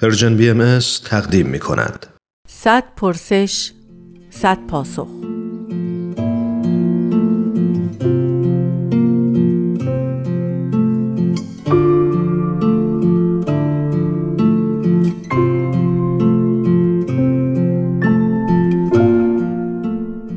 پرژن 0.00 0.36
بی 0.36 0.78
تقدیم 1.04 1.46
می 1.46 1.58
کند. 1.58 2.06
صد 2.48 2.84
پرسش 2.96 3.70
صد 4.30 4.58
پاسخ 4.66 5.08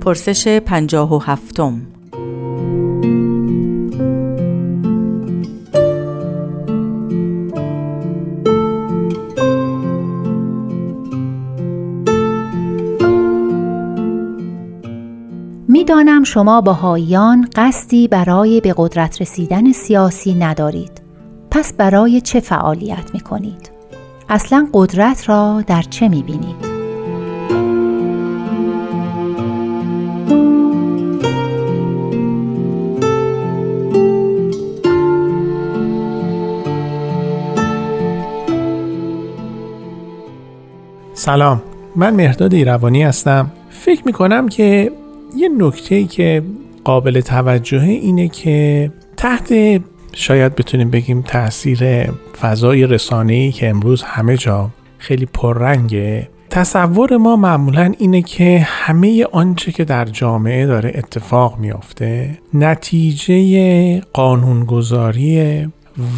پرسش 0.00 0.48
پنجاه 0.48 1.14
و 1.14 1.18
هفتم 1.18 1.95
می‌دانم 15.68 16.24
شما 16.24 16.60
بهاییان 16.60 17.48
قصدی 17.56 18.08
برای 18.08 18.60
به 18.60 18.74
قدرت 18.76 19.20
رسیدن 19.20 19.72
سیاسی 19.72 20.34
ندارید 20.34 21.02
پس 21.50 21.72
برای 21.72 22.20
چه 22.20 22.40
فعالیت 22.40 23.14
می 23.14 23.20
کنید؟ 23.20 23.70
اصلا 24.28 24.68
قدرت 24.72 25.28
را 25.28 25.64
در 25.66 25.82
چه 25.82 26.08
می 26.08 26.22
بینید؟ 26.22 26.76
سلام 41.14 41.62
من 41.96 42.14
مهرداد 42.14 42.54
ایروانی 42.54 43.02
هستم 43.02 43.50
فکر 43.70 44.02
می 44.06 44.12
کنم 44.12 44.48
که 44.48 44.92
یه 45.36 45.48
نکته 45.48 46.04
که 46.04 46.42
قابل 46.84 47.20
توجهه 47.20 47.88
اینه 47.88 48.28
که 48.28 48.90
تحت 49.16 49.80
شاید 50.12 50.56
بتونیم 50.56 50.90
بگیم 50.90 51.22
تاثیر 51.22 52.10
فضای 52.40 52.86
رسانه‌ای 52.86 53.52
که 53.52 53.68
امروز 53.68 54.02
همه 54.02 54.36
جا 54.36 54.70
خیلی 54.98 55.26
پررنگه 55.26 56.28
تصور 56.50 57.16
ما 57.16 57.36
معمولا 57.36 57.92
اینه 57.98 58.22
که 58.22 58.66
همه 58.70 59.26
آنچه 59.32 59.72
که 59.72 59.84
در 59.84 60.04
جامعه 60.04 60.66
داره 60.66 60.92
اتفاق 60.94 61.58
میافته 61.58 62.38
نتیجه 62.54 64.00
قانونگذاری 64.00 65.66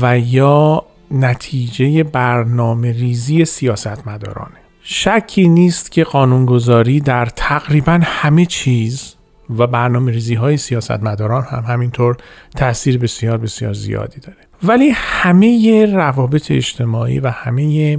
و 0.00 0.18
یا 0.18 0.84
نتیجه 1.10 2.02
برنامه 2.02 2.92
ریزی 2.92 3.44
سیاستمدارانه. 3.44 4.67
شکی 4.90 5.48
نیست 5.48 5.92
که 5.92 6.04
قانونگذاری 6.04 7.00
در 7.00 7.26
تقریبا 7.26 8.00
همه 8.02 8.46
چیز 8.46 9.14
و 9.58 9.66
برنامه 9.66 10.12
ریزی 10.12 10.34
های 10.34 10.56
سیاست 10.56 11.02
مداران 11.02 11.44
هم 11.44 11.64
همینطور 11.72 12.16
تاثیر 12.56 12.98
بسیار 12.98 13.38
بسیار 13.38 13.72
زیادی 13.72 14.20
داره 14.20 14.38
ولی 14.62 14.90
همه 14.94 15.86
روابط 15.94 16.50
اجتماعی 16.50 17.20
و 17.20 17.28
همه 17.28 17.98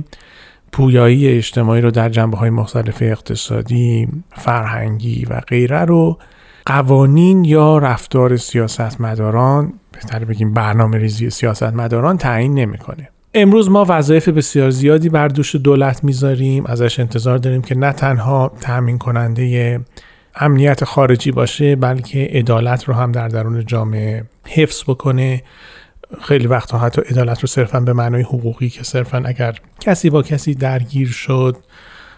پویایی 0.71 1.27
اجتماعی 1.27 1.81
رو 1.81 1.91
در 1.91 2.09
جنبه 2.09 2.37
های 2.37 2.49
مختلف 2.49 2.97
اقتصادی، 3.01 4.07
فرهنگی 4.31 5.25
و 5.25 5.39
غیره 5.39 5.85
رو 5.85 6.17
قوانین 6.65 7.45
یا 7.45 7.77
رفتار 7.77 8.37
سیاست 8.37 9.01
مداران 9.01 9.73
بهتر 9.91 10.25
بگیم 10.25 10.53
برنامه 10.53 10.97
ریزی 10.97 11.29
سیاست 11.29 11.63
مداران 11.63 12.17
تعیین 12.17 12.53
نمی‌کنه. 12.53 13.09
امروز 13.33 13.69
ما 13.69 13.85
وظایف 13.89 14.29
بسیار 14.29 14.69
زیادی 14.69 15.09
بر 15.09 15.27
دوش 15.27 15.55
دولت 15.55 16.03
می‌ذاریم. 16.03 16.65
ازش 16.65 16.99
انتظار 16.99 17.37
داریم 17.37 17.61
که 17.61 17.75
نه 17.75 17.91
تنها 17.91 18.51
تأمین 18.61 18.97
کننده 18.97 19.79
امنیت 20.35 20.83
خارجی 20.83 21.31
باشه 21.31 21.75
بلکه 21.75 22.29
عدالت 22.33 22.83
رو 22.83 22.93
هم 22.93 23.11
در 23.11 23.27
درون 23.27 23.65
جامعه 23.65 24.23
حفظ 24.47 24.83
بکنه. 24.83 25.43
خیلی 26.21 26.47
وقتها 26.47 26.77
حتی 26.77 27.01
عدالت 27.01 27.41
رو 27.41 27.47
صرفا 27.47 27.79
به 27.79 27.93
معنای 27.93 28.21
حقوقی 28.21 28.69
که 28.69 28.83
صرفا 28.83 29.23
اگر 29.25 29.55
کسی 29.79 30.09
با 30.09 30.21
کسی 30.21 30.55
درگیر 30.55 31.07
شد 31.07 31.57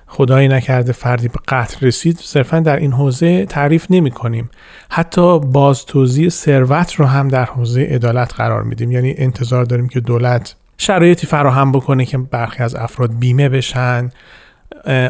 خدایی 0.07 0.47
نکرده 0.47 0.91
فردی 0.91 1.27
به 1.27 1.39
قتل 1.47 1.87
رسید 1.87 2.17
صرفا 2.17 2.59
در 2.59 2.75
این 2.75 2.93
حوزه 2.93 3.45
تعریف 3.45 3.87
نمی 3.89 4.11
کنیم 4.11 4.49
حتی 4.89 5.39
باز 5.39 5.85
توضیح 5.85 6.29
ثروت 6.29 6.93
رو 6.93 7.05
هم 7.05 7.27
در 7.27 7.45
حوزه 7.45 7.81
عدالت 7.81 8.33
قرار 8.33 8.63
میدیم. 8.63 8.91
یعنی 8.91 9.15
انتظار 9.17 9.65
داریم 9.65 9.87
که 9.87 9.99
دولت 9.99 10.55
شرایطی 10.81 11.27
فراهم 11.27 11.71
بکنه 11.71 12.05
که 12.05 12.17
برخی 12.17 12.63
از 12.63 12.75
افراد 12.75 13.19
بیمه 13.19 13.49
بشن 13.49 14.09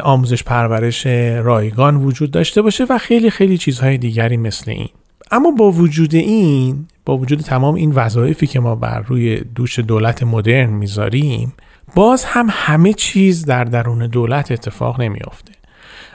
آموزش 0.02 0.42
پرورش 0.42 1.06
رایگان 1.36 1.96
وجود 1.96 2.30
داشته 2.30 2.62
باشه 2.62 2.84
و 2.90 2.98
خیلی 2.98 3.30
خیلی 3.30 3.58
چیزهای 3.58 3.98
دیگری 3.98 4.36
مثل 4.36 4.70
این. 4.70 4.88
اما 5.30 5.50
با 5.50 5.70
وجود 5.70 6.14
این 6.14 6.86
با 7.04 7.16
وجود 7.16 7.40
تمام 7.40 7.74
این 7.74 7.92
وظایفی 7.92 8.46
که 8.46 8.60
ما 8.60 8.74
بر 8.74 9.00
روی 9.00 9.40
دوش 9.40 9.78
دولت 9.78 10.22
مدرن 10.22 10.70
می‌ذاریم 10.70 11.52
باز 11.94 12.24
هم 12.24 12.46
همه 12.50 12.92
چیز 12.92 13.44
در 13.44 13.64
درون 13.64 14.06
دولت 14.06 14.52
اتفاق 14.52 15.00
نمیافته. 15.00 15.52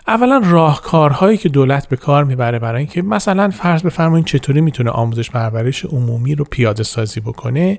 اولا 0.08 0.42
راهکارهایی 0.44 1.38
که 1.38 1.50
دولت 1.50 1.90
به 1.90 1.96
کار 1.96 2.24
می‌بره 2.24 2.60
برای 2.60 2.80
اینکه 2.80 3.02
مثلا 3.02 3.50
فرض 3.50 3.84
بفرمایید 3.84 4.26
چطوری 4.26 4.62
می‌تونه 4.62 4.90
آموزش 4.90 5.30
پرورش 5.30 5.86
عمومی 5.86 6.36
رو 6.36 6.46
پیاده 6.52 6.84
سازی 6.84 7.20
بکنه؟ 7.20 7.78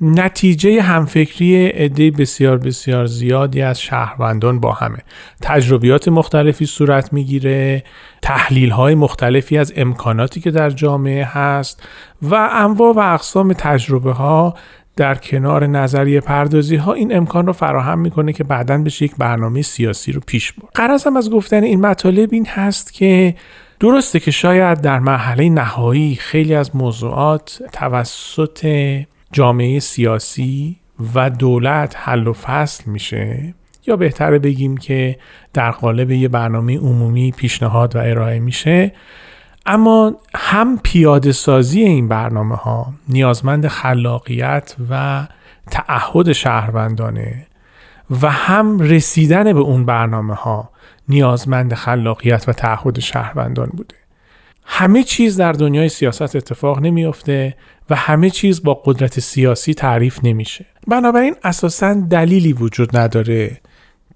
نتیجه 0.00 0.82
همفکری 0.82 1.66
عده 1.66 2.10
بسیار 2.10 2.58
بسیار 2.58 3.06
زیادی 3.06 3.62
از 3.62 3.80
شهروندان 3.80 4.60
با 4.60 4.72
همه. 4.72 4.98
تجربیات 5.42 6.08
مختلفی 6.08 6.66
صورت 6.66 7.12
می‌گیره 7.12 7.82
تحلیل 8.22 8.70
های 8.70 8.94
مختلفی 8.94 9.58
از 9.58 9.72
امکاناتی 9.76 10.40
که 10.40 10.50
در 10.50 10.70
جامعه 10.70 11.24
هست 11.24 11.82
و 12.22 12.48
انواع 12.52 12.94
و 12.94 12.98
اقسام 12.98 13.52
تجربه 13.52 14.12
ها 14.12 14.54
در 14.96 15.14
کنار 15.14 15.66
نظریه 15.66 16.20
پردازی 16.20 16.76
ها 16.76 16.92
این 16.92 17.16
امکان 17.16 17.46
رو 17.46 17.52
فراهم 17.52 17.98
می‌کنه 17.98 18.32
که 18.32 18.44
بعدا 18.44 18.78
بشه 18.78 19.04
یک 19.04 19.16
برنامه 19.18 19.62
سیاسی 19.62 20.12
رو 20.12 20.20
پیش 20.26 20.52
برد. 20.52 20.70
قرضم 20.74 21.16
از 21.16 21.30
گفتن 21.30 21.62
این 21.62 21.80
مطالب 21.80 22.28
این 22.32 22.46
هست 22.46 22.92
که 22.92 23.34
درسته 23.80 24.20
که 24.20 24.30
شاید 24.30 24.80
در 24.80 24.98
مرحله 24.98 25.48
نهایی 25.48 26.14
خیلی 26.14 26.54
از 26.54 26.76
موضوعات 26.76 27.62
توسط 27.72 28.66
جامعه 29.36 29.80
سیاسی 29.80 30.76
و 31.14 31.30
دولت 31.30 31.96
حل 31.98 32.26
و 32.26 32.32
فصل 32.32 32.90
میشه؟ 32.90 33.54
یا 33.86 33.96
بهتره 33.96 34.38
بگیم 34.38 34.76
که 34.76 35.18
در 35.52 35.70
قالب 35.70 36.10
یه 36.10 36.28
برنامه 36.28 36.78
عمومی 36.78 37.30
پیشنهاد 37.30 37.96
و 37.96 37.98
ارائه 37.98 38.38
میشه؟ 38.38 38.92
اما 39.66 40.14
هم 40.34 40.78
پیاده 40.82 41.32
سازی 41.32 41.82
این 41.82 42.08
برنامه 42.08 42.54
ها 42.56 42.92
نیازمند 43.08 43.68
خلاقیت 43.68 44.76
و 44.90 45.26
تعهد 45.70 46.32
شهروندانه 46.32 47.46
و 48.22 48.30
هم 48.30 48.78
رسیدن 48.78 49.52
به 49.52 49.60
اون 49.60 49.84
برنامه 49.84 50.34
ها 50.34 50.70
نیازمند 51.08 51.74
خلاقیت 51.74 52.44
و 52.48 52.52
تعهد 52.52 53.00
شهروندان 53.00 53.68
بوده. 53.72 54.05
همه 54.66 55.02
چیز 55.02 55.36
در 55.36 55.52
دنیای 55.52 55.88
سیاست 55.88 56.36
اتفاق 56.36 56.80
نمیافته 56.80 57.56
و 57.90 57.94
همه 57.94 58.30
چیز 58.30 58.62
با 58.62 58.74
قدرت 58.74 59.20
سیاسی 59.20 59.74
تعریف 59.74 60.20
نمیشه. 60.22 60.66
بنابراین 60.88 61.34
اساسا 61.44 61.94
دلیلی 61.94 62.52
وجود 62.52 62.96
نداره 62.96 63.60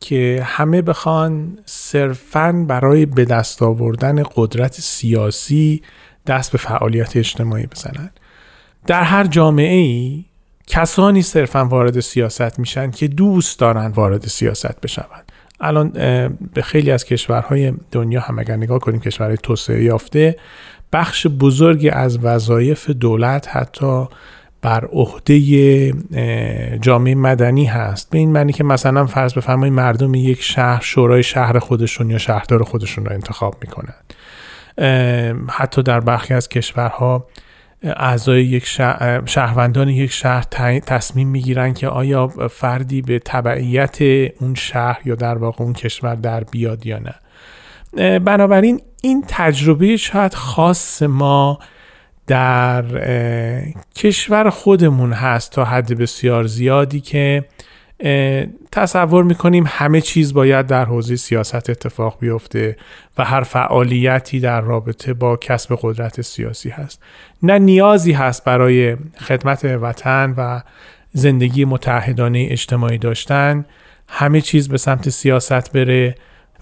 که 0.01 0.43
همه 0.45 0.83
بخوان 0.83 1.59
صرفا 1.65 2.65
برای 2.69 3.07
به 3.07 3.25
دست 3.25 3.63
آوردن 3.63 4.23
قدرت 4.35 4.81
سیاسی 4.81 5.83
دست 6.27 6.53
به 6.53 6.59
فعالیت 6.59 7.17
اجتماعی 7.17 7.67
بزنن. 7.67 8.11
در 8.87 9.03
هر 9.03 9.27
جامعه 9.27 9.77
ای 9.77 10.25
کسانی 10.67 11.23
صرفا 11.23 11.65
وارد 11.65 12.01
سیاست 12.01 12.59
میشن 12.59 12.91
که 12.91 13.09
دوست 13.09 13.59
دارن 13.59 13.87
وارد 13.87 14.27
سیاست 14.27 14.81
بشوند. 14.81 15.30
الان 15.61 15.91
به 16.55 16.63
خیلی 16.63 16.91
از 16.91 17.05
کشورهای 17.05 17.73
دنیا 17.93 18.21
هم 18.21 18.39
اگر 18.39 18.57
نگاه 18.57 18.79
کنیم 18.79 19.01
کشورهای 19.01 19.37
توسعه 19.43 19.85
یافته 19.85 20.37
بخش 20.93 21.27
بزرگی 21.27 21.91
از 21.91 22.19
وظایف 22.19 22.91
دولت 22.91 23.49
حتی 23.57 24.09
بر 24.63 24.85
عهده 24.85 25.93
جامعه 26.81 27.15
مدنی 27.15 27.65
هست. 27.65 28.11
به 28.11 28.19
این 28.19 28.33
معنی 28.33 28.53
که 28.53 28.65
مثلا 28.65 29.07
فرض 29.07 29.35
بفرمایید 29.35 29.75
مردم 29.75 30.15
یک 30.15 30.43
شهر 30.43 30.81
شورای 30.83 31.23
شهر 31.23 31.59
خودشون 31.59 32.11
یا 32.11 32.19
شهردار 32.19 32.63
خودشون 32.63 33.05
را 33.05 33.13
انتخاب 33.13 33.57
می‌کنن. 33.61 33.95
حتی 35.49 35.83
در 35.83 36.01
برخی 36.01 36.35
از 36.35 36.49
کشورها 36.49 37.27
اعضای 37.83 38.45
یک 38.45 38.67
شهر، 38.67 39.27
شهروندان 39.27 39.89
یک 39.89 40.13
شهر 40.13 40.45
تصمیم 40.87 41.29
می‌گیرن 41.29 41.75
که 41.75 41.89
آیا 41.89 42.29
فردی 42.29 43.03
به 43.03 43.19
تبعیت 43.19 43.99
اون 44.41 44.55
شهر 44.55 45.01
یا 45.05 45.15
در 45.15 45.39
واقع 45.39 45.65
اون 45.65 45.73
کشور 45.73 46.15
در 46.15 46.45
بیاد 46.45 46.87
یا 46.87 46.99
نه. 46.99 47.15
بنابراین 48.19 48.81
این 49.03 49.25
تجربه 49.29 49.97
شاید 49.97 50.35
خاص 50.35 51.03
ما 51.03 51.59
در 52.27 52.85
کشور 53.97 54.51
خودمون 54.51 55.13
هست 55.13 55.53
تا 55.53 55.65
حد 55.65 55.99
بسیار 55.99 56.47
زیادی 56.47 57.01
که 57.01 57.45
تصور 58.73 59.25
می‌کنیم 59.25 59.65
همه 59.69 60.01
چیز 60.01 60.35
باید 60.35 60.67
در 60.67 60.85
حوزه 60.85 61.17
سیاست 61.17 61.71
اتفاق 61.71 62.17
بیفته 62.21 62.77
و 63.19 63.25
هر 63.25 63.43
فعالیتی 63.43 64.41
در 64.41 64.61
رابطه 64.61 65.15
با 65.15 65.37
کسب 65.37 65.79
قدرت 65.83 66.21
سیاسی 66.21 66.71
هست. 66.71 67.03
نه 67.43 67.59
نیازی 67.59 68.13
هست 68.13 68.45
برای 68.45 68.97
خدمت 69.21 69.65
وطن 69.65 70.35
و 70.37 70.61
زندگی 71.13 71.65
متحدانه 71.65 72.49
اجتماعی 72.51 72.99
داشتن 72.99 73.65
همه 74.09 74.41
چیز 74.41 74.69
به 74.69 74.79
سمت 74.79 75.09
سیاست 75.09 75.73
بره 75.73 76.15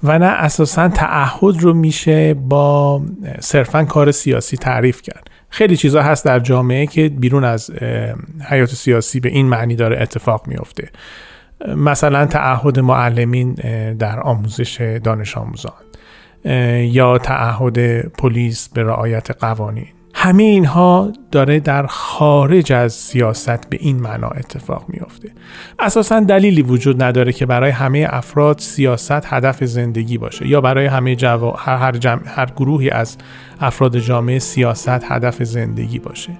و 0.02 0.18
نه 0.18 0.26
اساسا 0.26 0.88
تعهد 0.88 1.62
رو 1.62 1.74
میشه 1.74 2.34
با 2.34 3.02
صرفا 3.40 3.84
کار 3.84 4.10
سیاسی 4.10 4.56
تعریف 4.56 5.02
کرد. 5.02 5.30
خیلی 5.50 5.76
چیزا 5.76 6.02
هست 6.02 6.24
در 6.24 6.38
جامعه 6.38 6.86
که 6.86 7.08
بیرون 7.08 7.44
از 7.44 7.70
حیات 8.50 8.70
سیاسی 8.70 9.20
به 9.20 9.28
این 9.28 9.46
معنی 9.46 9.76
داره 9.76 10.02
اتفاق 10.02 10.46
میفته 10.46 10.88
مثلا 11.76 12.26
تعهد 12.26 12.78
معلمین 12.78 13.54
در 13.94 14.20
آموزش 14.20 14.98
دانش 15.04 15.36
آموزان 15.36 15.72
یا 16.84 17.18
تعهد 17.18 18.00
پلیس 18.08 18.68
به 18.68 18.82
رعایت 18.82 19.30
قوانین 19.30 19.86
همه 20.20 20.42
اینها 20.42 21.12
داره 21.32 21.60
در 21.60 21.86
خارج 21.86 22.72
از 22.72 22.92
سیاست 22.92 23.70
به 23.70 23.76
این 23.80 24.00
معنا 24.00 24.28
اتفاق 24.28 24.84
میافته 24.88 25.32
اساسا 25.78 26.20
دلیلی 26.20 26.62
وجود 26.62 27.02
نداره 27.02 27.32
که 27.32 27.46
برای 27.46 27.70
همه 27.70 28.06
افراد 28.10 28.58
سیاست 28.58 29.26
هدف 29.26 29.64
زندگی 29.64 30.18
باشه 30.18 30.46
یا 30.46 30.60
برای 30.60 30.86
همه 30.86 31.16
جوا... 31.16 31.52
هر, 31.52 31.76
هر. 31.76 32.18
هر 32.26 32.46
گروهی 32.56 32.90
از 32.90 33.16
افراد 33.60 33.98
جامعه 33.98 34.38
سیاست 34.38 34.88
هدف 34.88 35.42
زندگی 35.42 35.98
باشه 35.98 36.32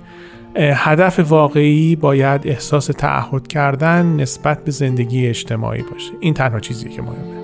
هدف 0.58 1.18
واقعی 1.18 1.96
باید 1.96 2.46
احساس 2.46 2.86
تعهد 2.86 3.46
کردن 3.48 4.06
نسبت 4.06 4.64
به 4.64 4.70
زندگی 4.70 5.26
اجتماعی 5.26 5.82
باشه. 5.82 6.12
این 6.20 6.34
تنها 6.34 6.60
چیزی 6.60 6.88
که 6.88 7.02
مهمه. 7.02 7.37